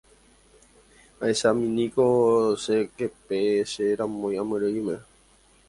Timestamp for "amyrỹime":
4.41-4.95